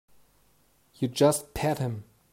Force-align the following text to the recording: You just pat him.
You 0.95 1.09
just 1.09 1.53
pat 1.53 1.77
him. 1.77 2.05